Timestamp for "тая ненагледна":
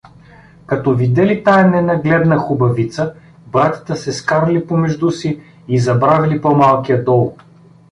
1.43-2.37